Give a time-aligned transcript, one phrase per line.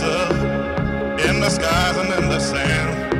[0.00, 3.12] In the skies and in the sand.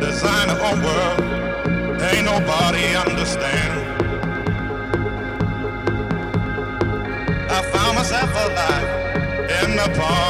[0.00, 1.20] Design our own world,
[2.02, 3.72] ain't nobody understand.
[7.50, 8.88] I found myself alive
[9.62, 10.29] in the palm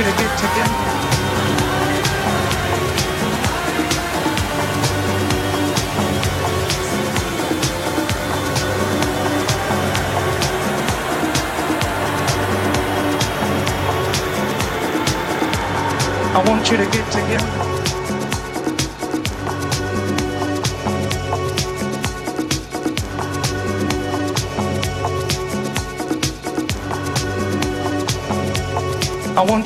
[0.00, 0.37] opportunity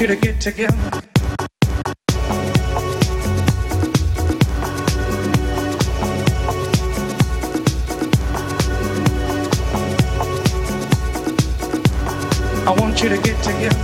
[0.00, 0.76] want you to get together.
[12.66, 13.76] I want you to get together.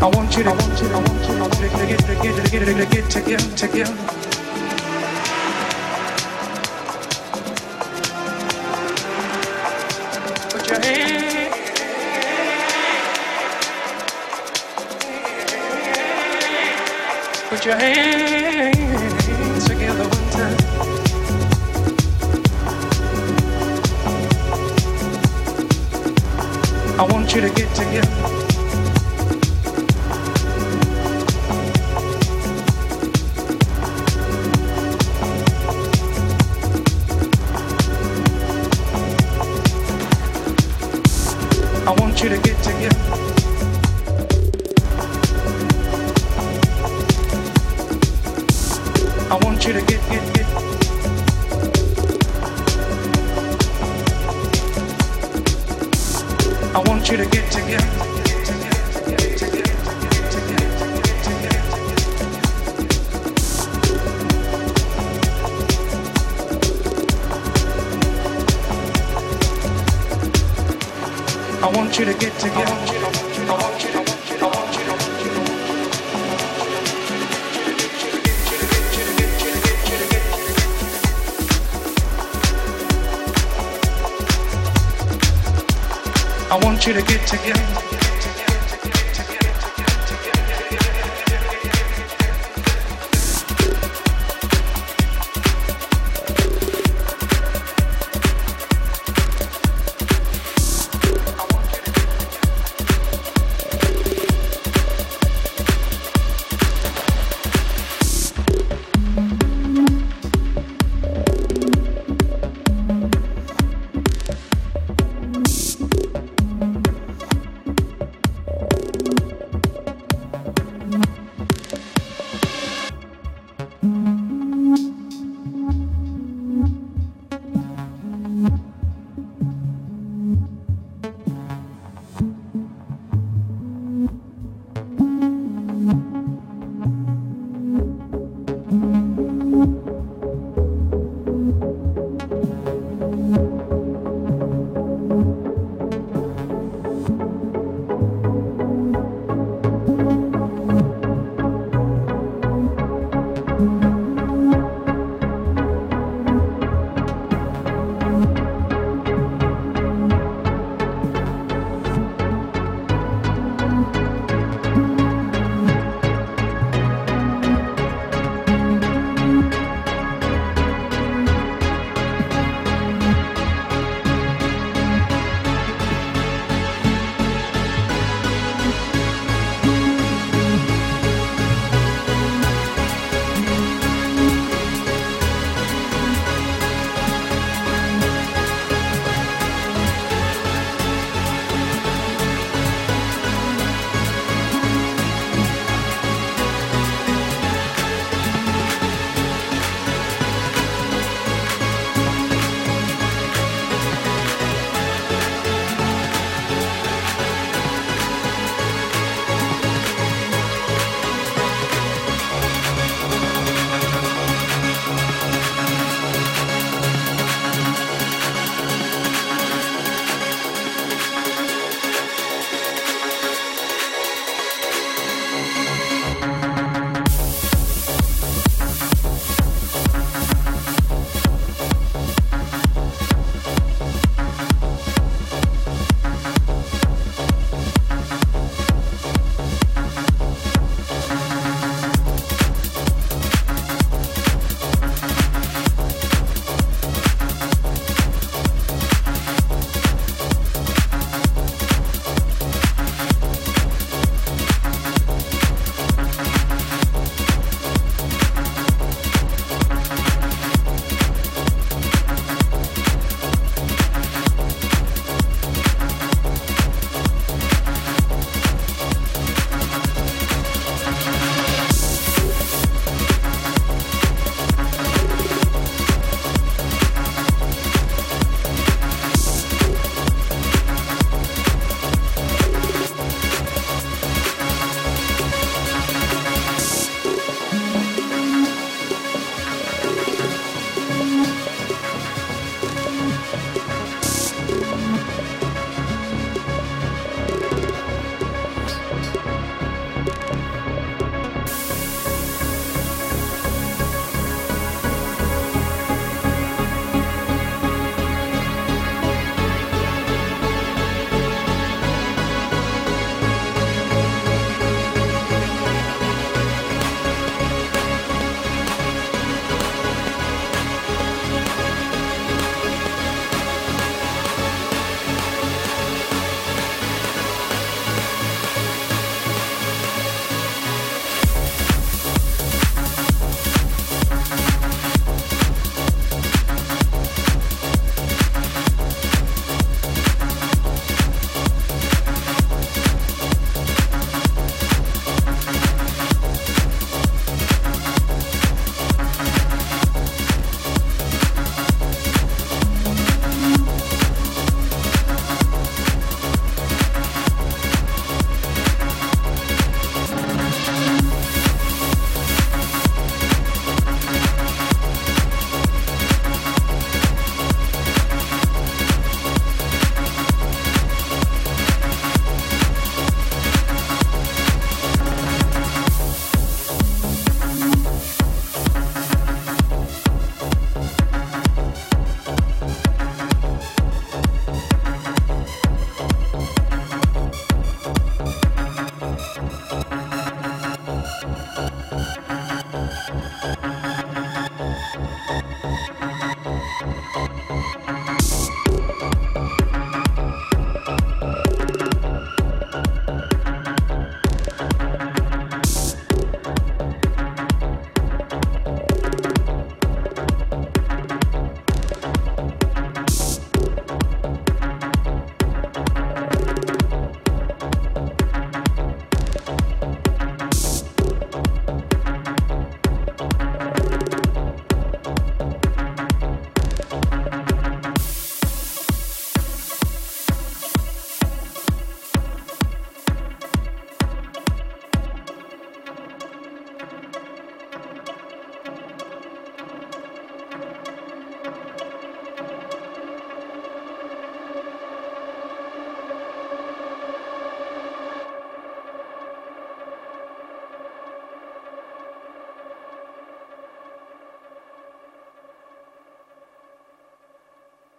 [0.00, 2.14] I want you to, I want you to, I want you to, to get, to
[2.22, 4.21] get, to get, to get, to get together.
[17.62, 20.56] Put your hands together one time.
[26.98, 28.31] I want you to get together.